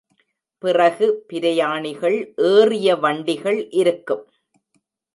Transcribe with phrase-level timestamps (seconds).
[0.63, 2.33] பிறகு பிரயாணிகள்
[2.35, 4.25] ஏறிய வண்டிகள் இருக்கும்.